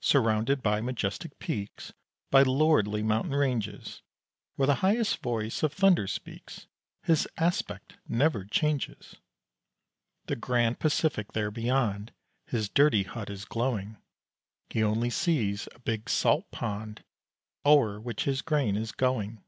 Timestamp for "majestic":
0.80-1.38